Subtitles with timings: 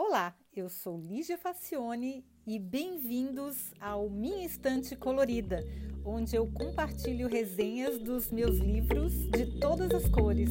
[0.00, 5.58] Olá, eu sou Lígia Facione e bem-vindos ao Minha Estante Colorida,
[6.04, 10.50] onde eu compartilho resenhas dos meus livros de todas as cores.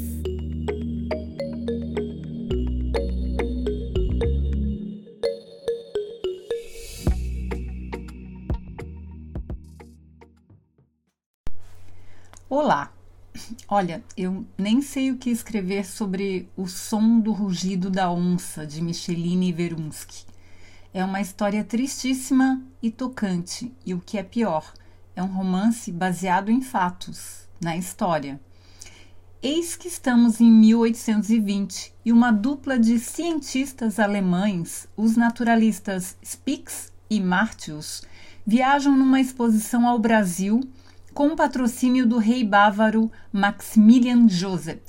[12.49, 12.96] Olá!
[13.67, 18.81] Olha, eu nem sei o que escrever sobre O Som do Rugido da Onça, de
[18.81, 20.25] Micheline Verunsky.
[20.93, 24.73] É uma história tristíssima e tocante, e o que é pior,
[25.15, 28.39] é um romance baseado em fatos, na história.
[29.41, 37.19] Eis que estamos em 1820 e uma dupla de cientistas alemães, os naturalistas Spix e
[37.19, 38.01] Martius,
[38.45, 40.61] viajam numa exposição ao Brasil
[41.17, 44.83] com patrocínio do rei bávaro Maximilian Joseph,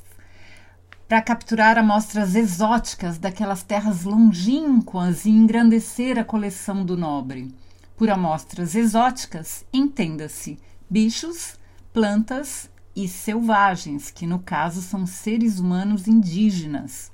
[1.08, 7.48] para capturar amostras exóticas daquelas terras longínquas e engrandecer a coleção do nobre.
[7.96, 10.58] Por amostras exóticas, entenda-se
[10.90, 11.58] bichos,
[11.94, 17.10] plantas e selvagens, que no caso são seres humanos indígenas.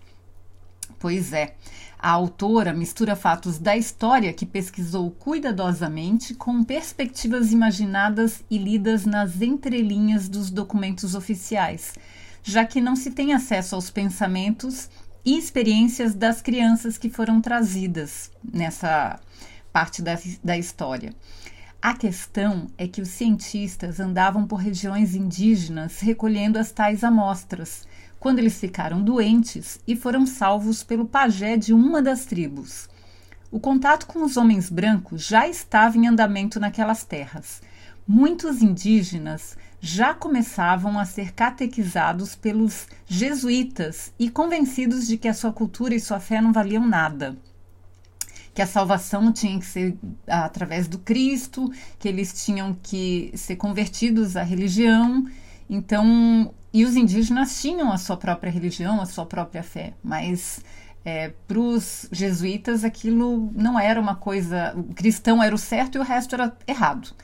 [0.98, 1.54] Pois é,
[1.98, 9.40] a autora mistura fatos da história que pesquisou cuidadosamente com perspectivas imaginadas e lidas nas
[9.40, 11.94] entrelinhas dos documentos oficiais,
[12.42, 14.90] já que não se tem acesso aos pensamentos
[15.24, 19.18] e experiências das crianças que foram trazidas nessa
[19.72, 21.14] parte da, da história.
[21.84, 27.86] A questão é que os cientistas andavam por regiões indígenas recolhendo as tais amostras
[28.18, 32.88] quando eles ficaram doentes e foram salvos pelo pajé de uma das tribos.
[33.50, 37.60] O contato com os homens brancos já estava em andamento naquelas terras.
[38.08, 45.52] Muitos indígenas já começavam a ser catequizados pelos jesuítas e convencidos de que a sua
[45.52, 47.36] cultura e sua fé não valiam nada.
[48.54, 49.96] Que a salvação tinha que ser
[50.28, 55.26] através do Cristo, que eles tinham que ser convertidos à religião.
[55.68, 60.60] Então, e os indígenas tinham a sua própria religião, a sua própria fé, mas
[61.04, 64.72] é, para os jesuítas aquilo não era uma coisa.
[64.76, 67.14] O cristão era o certo e o resto era errado.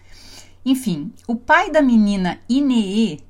[0.64, 3.24] Enfim, o pai da menina Inee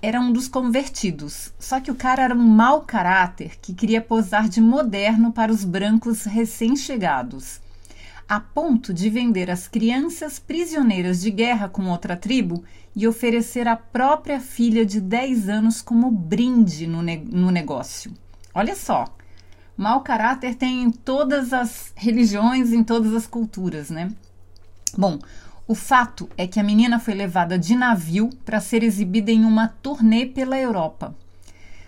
[0.00, 4.48] era um dos convertidos, só que o cara era um mau caráter que queria posar
[4.48, 7.60] de moderno para os brancos recém-chegados
[8.28, 12.62] a ponto de vender as crianças prisioneiras de guerra com outra tribo
[12.94, 18.12] e oferecer a própria filha de 10 anos como brinde no, ne no negócio.
[18.54, 19.06] Olha só,
[19.76, 24.12] mau caráter tem em todas as religiões, em todas as culturas, né?
[24.96, 25.18] Bom,
[25.68, 29.68] o fato é que a menina foi levada de navio para ser exibida em uma
[29.68, 31.14] turnê pela Europa.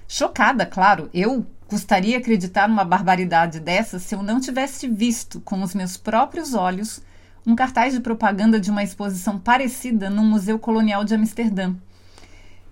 [0.07, 5.73] Chocada, claro, eu Custaria acreditar numa barbaridade dessa se eu não tivesse visto com os
[5.73, 7.01] meus próprios olhos
[7.47, 11.77] um cartaz de propaganda de uma exposição parecida no Museu Colonial de Amsterdã.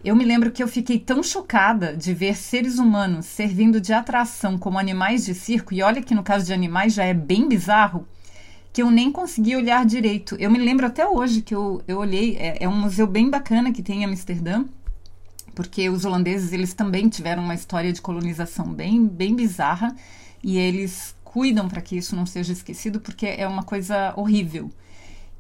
[0.05, 4.59] Eu me lembro que eu fiquei tão chocada de ver seres humanos servindo de atração
[4.59, 8.05] como animais de circo, e olha que no caso de animais já é bem bizarro,
[8.79, 10.37] que eu nem consegui olhar direito.
[10.39, 13.73] Eu me lembro até hoje que eu, eu olhei, é, é um museu bem bacana
[13.73, 14.67] que tem em Amsterdã,
[15.53, 19.97] porque os holandeses eles também tiveram uma história de colonização bem, bem bizarra
[20.45, 24.71] e eles cuidam para que isso não seja esquecido porque é uma coisa horrível.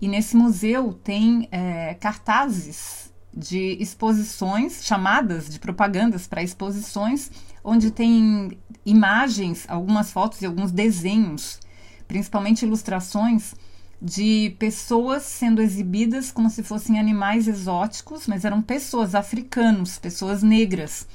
[0.00, 7.30] E nesse museu tem é, cartazes de exposições, chamadas de propagandas para exposições,
[7.62, 11.60] onde tem imagens, algumas fotos e alguns desenhos,
[12.08, 13.54] principalmente ilustrações
[14.00, 21.06] de pessoas sendo exibidas como se fossem animais exóticos, mas eram pessoas africanos, pessoas negras,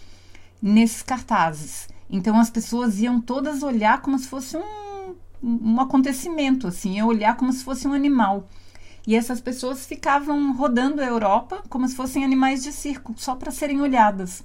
[0.62, 1.88] nesses cartazes.
[2.10, 7.52] Então as pessoas iam todas olhar como se fosse um, um acontecimento, assim, olhar como
[7.52, 8.48] se fosse um animal.
[9.06, 13.52] E essas pessoas ficavam rodando a Europa como se fossem animais de circo, só para
[13.52, 14.44] serem olhadas.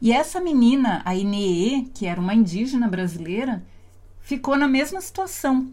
[0.00, 3.62] E essa menina, a Inee, que era uma indígena brasileira,
[4.20, 5.68] ficou na mesma situação.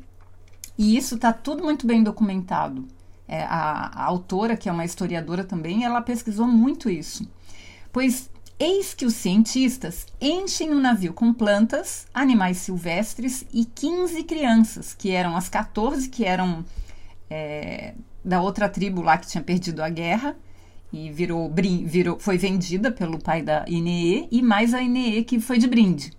[0.77, 2.87] E isso está tudo muito bem documentado.
[3.27, 7.27] É, a, a autora, que é uma historiadora também, ela pesquisou muito isso.
[7.91, 8.29] Pois
[8.59, 14.95] Eis que os cientistas enchem o um navio com plantas, animais silvestres e 15 crianças,
[14.95, 16.65] que eram as 14 que eram
[17.29, 17.93] é,
[18.25, 20.35] da outra tribo lá que tinha perdido a guerra
[20.91, 21.53] e virou,
[21.85, 26.11] virou, foi vendida pelo pai da Inee, e mais a Inee que foi de brinde.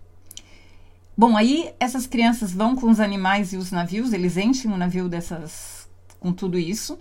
[1.19, 5.09] Bom, aí essas crianças vão com os animais e os navios, eles enchem o navio
[5.09, 5.88] dessas
[6.20, 6.97] com tudo isso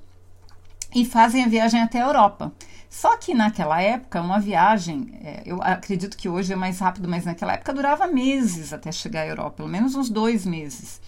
[0.95, 2.51] e fazem a viagem até a Europa,
[2.89, 7.25] Só que naquela época, uma viagem, é, eu acredito que hoje é mais rápido, mas
[7.25, 10.99] naquela época durava meses até chegar à Europa, pelo menos uns dois meses.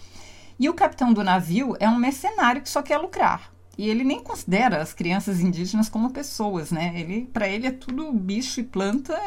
[0.59, 3.51] E o capitão do navio é um mercenário que só quer lucrar.
[3.75, 6.93] E ele nem considera as crianças indígenas como pessoas, né?
[6.95, 9.17] Ele, para ele é tudo bicho e planta,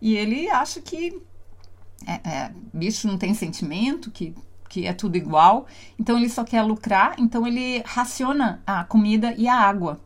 [0.00, 1.20] e ele acha que
[2.06, 4.34] é, é, bicho não tem sentimento, que,
[4.68, 5.66] que é tudo igual.
[5.98, 10.00] Então ele só quer lucrar, então ele raciona a comida e a água.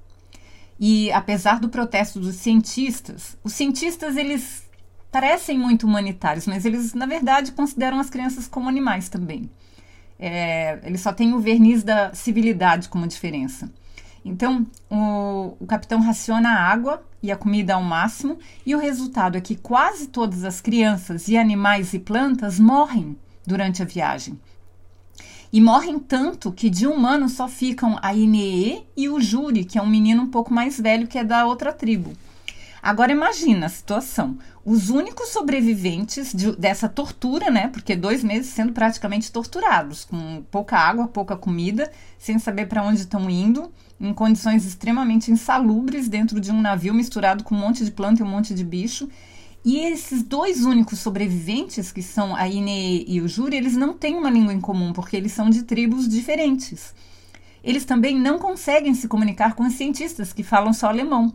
[0.78, 4.64] E apesar do protesto dos cientistas, os cientistas eles
[5.10, 9.50] parecem muito humanitários, mas eles na verdade consideram as crianças como animais também.
[10.18, 13.70] É, eles só têm o verniz da civilidade como diferença.
[14.24, 19.38] Então, o, o capitão raciona a água e a comida ao máximo, e o resultado
[19.38, 23.16] é que quase todas as crianças e animais e plantas morrem
[23.46, 24.38] durante a viagem.
[25.52, 29.78] E morrem tanto que de um ano só ficam a Inee e o Júri, que
[29.78, 32.12] é um menino um pouco mais velho que é da outra tribo.
[32.82, 34.38] Agora imagina a situação.
[34.64, 37.69] Os únicos sobreviventes de, dessa tortura, né?
[37.69, 43.00] Porque dois meses sendo praticamente torturados, com pouca água, pouca comida, sem saber para onde
[43.00, 47.90] estão indo, em condições extremamente insalubres dentro de um navio misturado com um monte de
[47.90, 49.08] planta e um monte de bicho.
[49.64, 54.16] E esses dois únicos sobreviventes, que são a Ine e o Júri, eles não têm
[54.16, 56.92] uma língua em comum, porque eles são de tribos diferentes.
[57.62, 61.32] Eles também não conseguem se comunicar com os cientistas que falam só alemão.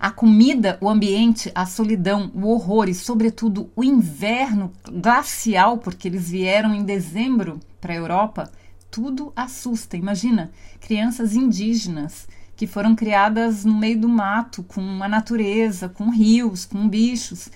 [0.00, 6.30] A comida, o ambiente, a solidão, o horror e, sobretudo, o inverno glacial, porque eles
[6.30, 8.50] vieram em dezembro para a Europa,
[8.90, 9.96] tudo assusta.
[9.96, 10.50] Imagina,
[10.80, 12.26] crianças indígenas
[12.56, 17.48] que foram criadas no meio do mato, com a natureza, com rios, com bichos,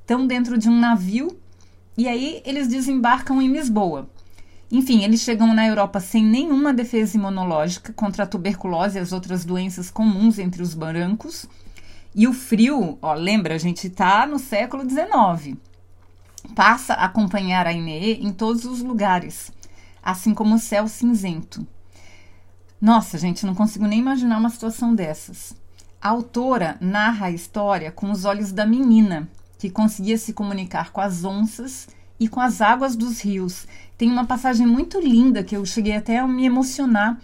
[0.00, 1.38] estão dentro de um navio
[1.96, 4.10] e aí eles desembarcam em Lisboa.
[4.70, 9.44] Enfim, eles chegam na Europa sem nenhuma defesa imunológica contra a tuberculose e as outras
[9.44, 11.46] doenças comuns entre os brancos.
[12.14, 15.56] E o frio, ó, lembra, a gente está no século XIX.
[16.54, 19.52] Passa a acompanhar a Inê em todos os lugares
[20.10, 21.66] assim como o céu cinzento.
[22.80, 25.54] Nossa, gente, não consigo nem imaginar uma situação dessas.
[26.00, 29.28] A autora narra a história com os olhos da menina,
[29.58, 31.88] que conseguia se comunicar com as onças
[32.18, 33.66] e com as águas dos rios.
[33.98, 37.20] Tem uma passagem muito linda que eu cheguei até a me emocionar,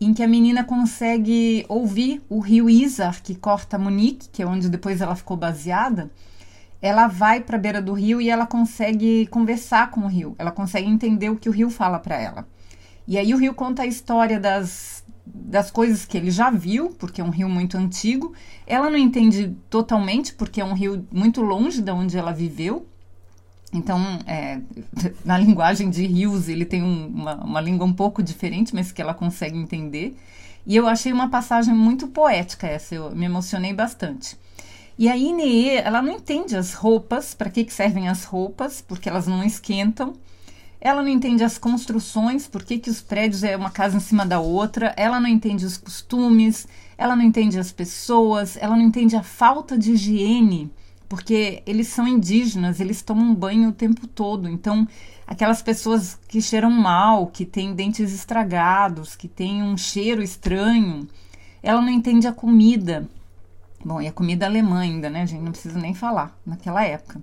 [0.00, 4.70] em que a menina consegue ouvir o rio Isar, que corta Munique, que é onde
[4.70, 6.10] depois ela ficou baseada,
[6.82, 10.50] ela vai para a beira do rio e ela consegue conversar com o rio, ela
[10.50, 12.46] consegue entender o que o rio fala para ela.
[13.06, 17.20] E aí o rio conta a história das, das coisas que ele já viu, porque
[17.20, 18.32] é um rio muito antigo.
[18.66, 22.86] Ela não entende totalmente, porque é um rio muito longe de onde ela viveu.
[23.72, 24.60] Então, é,
[25.24, 29.02] na linguagem de rios, ele tem um, uma, uma língua um pouco diferente, mas que
[29.02, 30.16] ela consegue entender.
[30.64, 34.36] E eu achei uma passagem muito poética essa, eu me emocionei bastante.
[35.02, 39.08] E a INE, ela não entende as roupas, para que, que servem as roupas, porque
[39.08, 40.12] elas não esquentam.
[40.80, 44.24] Ela não entende as construções, por que, que os prédios é uma casa em cima
[44.24, 44.94] da outra.
[44.96, 49.76] Ela não entende os costumes, ela não entende as pessoas, ela não entende a falta
[49.76, 50.70] de higiene,
[51.08, 54.48] porque eles são indígenas, eles tomam banho o tempo todo.
[54.48, 54.86] Então,
[55.26, 61.08] aquelas pessoas que cheiram mal, que têm dentes estragados, que têm um cheiro estranho,
[61.60, 63.08] ela não entende a comida
[63.84, 65.42] Bom, e a comida alemã ainda, né, gente?
[65.42, 67.20] Não precisa nem falar, naquela época.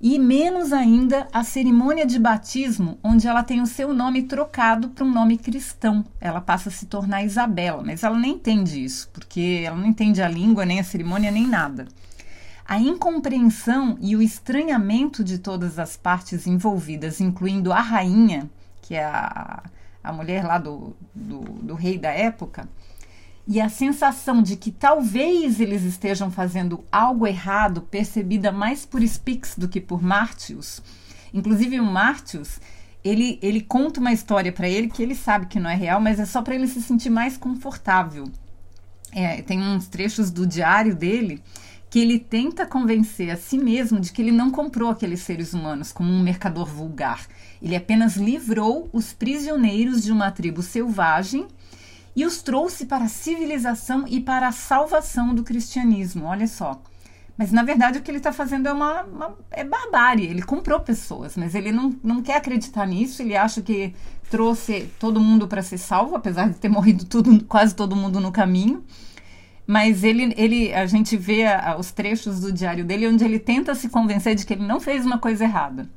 [0.00, 5.04] E menos ainda a cerimônia de batismo, onde ela tem o seu nome trocado para
[5.04, 6.04] um nome cristão.
[6.20, 10.22] Ela passa a se tornar Isabela, mas ela nem entende isso, porque ela não entende
[10.22, 11.88] a língua, nem a cerimônia, nem nada.
[12.64, 18.48] A incompreensão e o estranhamento de todas as partes envolvidas, incluindo a rainha,
[18.82, 19.64] que é a,
[20.04, 22.68] a mulher lá do, do, do rei da época,
[23.48, 29.54] e a sensação de que talvez eles estejam fazendo algo errado, percebida mais por Spix
[29.56, 30.82] do que por Martius.
[31.32, 32.60] Inclusive o Martius,
[33.02, 36.20] ele, ele conta uma história para ele que ele sabe que não é real, mas
[36.20, 38.30] é só para ele se sentir mais confortável.
[39.12, 41.42] É, tem uns trechos do diário dele
[41.88, 45.90] que ele tenta convencer a si mesmo de que ele não comprou aqueles seres humanos
[45.90, 47.26] como um mercador vulgar.
[47.62, 51.46] Ele apenas livrou os prisioneiros de uma tribo selvagem
[52.18, 56.24] e os trouxe para a civilização e para a salvação do cristianismo.
[56.24, 56.82] Olha só.
[57.36, 60.26] Mas na verdade o que ele está fazendo é uma, uma, é barbárie.
[60.26, 63.22] Ele comprou pessoas, mas ele não, não quer acreditar nisso.
[63.22, 63.94] Ele acha que
[64.28, 68.32] trouxe todo mundo para ser salvo, apesar de ter morrido tudo, quase todo mundo no
[68.32, 68.82] caminho.
[69.64, 73.38] Mas ele, ele, a gente vê a, a, os trechos do diário dele onde ele
[73.38, 75.88] tenta se convencer de que ele não fez uma coisa errada.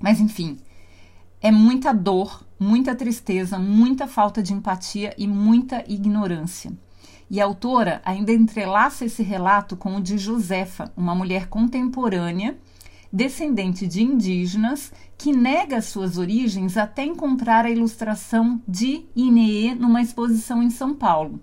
[0.00, 0.56] Mas enfim,
[1.42, 6.72] é muita dor, muita tristeza, muita falta de empatia e muita ignorância.
[7.28, 12.56] E a autora ainda entrelaça esse relato com o de Josefa, uma mulher contemporânea,
[13.12, 20.62] descendente de indígenas, que nega suas origens até encontrar a ilustração de Inee numa exposição
[20.62, 21.40] em São Paulo.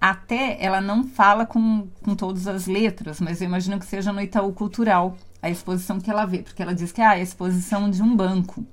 [0.00, 4.20] Até ela não fala com, com todas as letras, mas eu imagino que seja no
[4.20, 7.90] Itaú Cultural a exposição que ela vê, porque ela diz que ah, é a exposição
[7.90, 8.64] de um banco.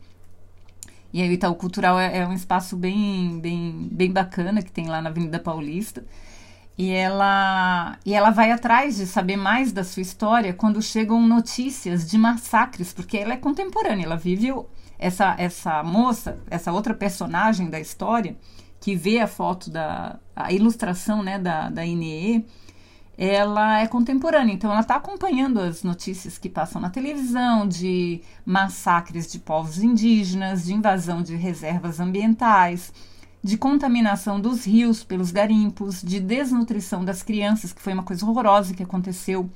[1.14, 4.88] E aí o Itaú Cultural é, é um espaço bem, bem, bem bacana que tem
[4.88, 6.04] lá na Avenida Paulista.
[6.76, 12.10] E ela, e ela vai atrás de saber mais da sua história quando chegam notícias
[12.10, 14.52] de massacres, porque ela é contemporânea, ela vive
[14.98, 18.36] essa, essa moça, essa outra personagem da história,
[18.82, 22.46] que vê a foto da a ilustração né, da, da INE,
[23.18, 29.32] ela é contemporânea, então ela está acompanhando as notícias que passam na televisão de massacres
[29.32, 32.92] de povos indígenas, de invasão de reservas ambientais
[33.44, 38.74] de contaminação dos rios pelos garimpos, de desnutrição das crianças, que foi uma coisa horrorosa
[38.74, 39.50] que aconteceu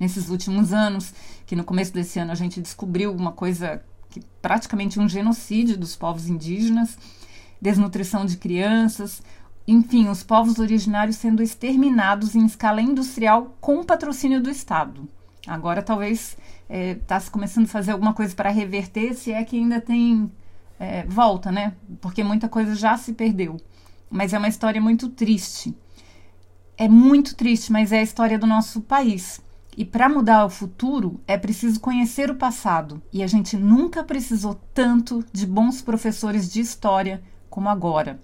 [0.00, 1.14] nesses últimos anos,
[1.46, 3.80] que no começo desse ano a gente descobriu uma coisa
[4.10, 6.98] que praticamente um genocídio dos povos indígenas,
[7.60, 9.22] desnutrição de crianças,
[9.66, 15.08] enfim, os povos originários sendo exterminados em escala industrial com patrocínio do Estado.
[15.46, 16.36] Agora talvez
[16.68, 20.30] está é, se começando a fazer alguma coisa para reverter, se é que ainda tem
[20.78, 21.74] é, volta, né?
[22.00, 23.56] Porque muita coisa já se perdeu.
[24.10, 25.74] Mas é uma história muito triste.
[26.76, 29.40] É muito triste, mas é a história do nosso país.
[29.76, 33.02] E para mudar o futuro é preciso conhecer o passado.
[33.12, 38.20] E a gente nunca precisou tanto de bons professores de história como agora.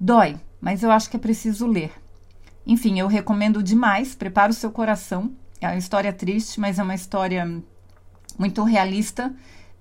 [0.00, 1.92] Dói, mas eu acho que é preciso ler.
[2.66, 4.14] Enfim, eu recomendo demais.
[4.14, 5.32] Prepara o seu coração.
[5.60, 7.62] É uma história triste, mas é uma história
[8.38, 9.34] muito realista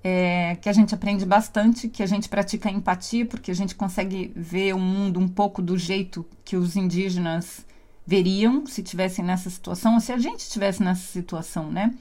[0.03, 4.31] é, que a gente aprende bastante, que a gente pratica empatia, porque a gente consegue
[4.35, 7.65] ver o mundo um pouco do jeito que os indígenas
[8.05, 11.93] veriam se tivessem nessa situação, ou se a gente estivesse nessa situação, né?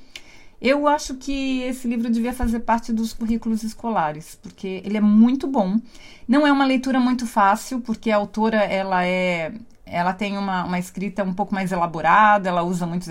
[0.60, 5.46] Eu acho que esse livro devia fazer parte dos currículos escolares, porque ele é muito
[5.46, 5.78] bom.
[6.26, 9.52] Não é uma leitura muito fácil, porque a autora ela é,
[9.84, 13.08] ela tem uma, uma escrita um pouco mais elaborada, ela usa muitos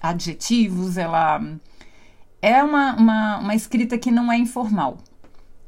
[0.00, 1.40] adjetivos, ela
[2.40, 4.98] é uma, uma, uma escrita que não é informal.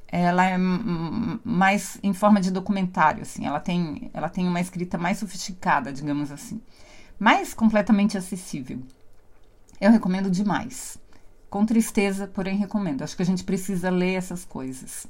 [0.09, 3.47] Ela é mais em forma de documentário, assim.
[3.47, 6.61] Ela tem, ela tem uma escrita mais sofisticada, digamos assim.
[7.19, 8.81] Mais completamente acessível.
[9.81, 10.99] Eu recomendo demais.
[11.51, 13.03] Com tristeza, porém recomendo.
[13.03, 15.07] Acho que a gente precisa ler essas coisas.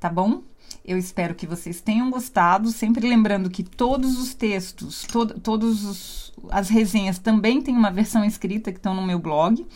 [0.00, 0.42] Tá bom?
[0.84, 2.70] Eu espero que vocês tenham gostado.
[2.70, 8.72] Sempre lembrando que todos os textos, to todas as resenhas também têm uma versão escrita
[8.72, 9.66] que estão no meu blog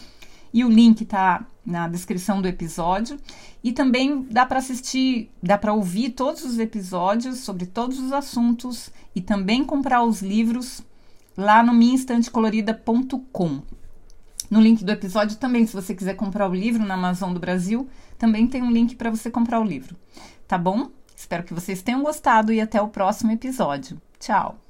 [0.53, 3.19] e o link está na descrição do episódio.
[3.63, 8.91] E também dá para assistir, dá para ouvir todos os episódios sobre todos os assuntos
[9.15, 10.83] e também comprar os livros
[11.37, 13.63] lá no minhainstantecolorida.com.
[14.51, 17.89] No link do episódio também, se você quiser comprar o livro na Amazon do Brasil,
[18.17, 19.97] também tem um link para você comprar o livro.
[20.47, 20.91] Tá bom?
[21.15, 24.01] Espero que vocês tenham gostado e até o próximo episódio.
[24.19, 24.68] Tchau!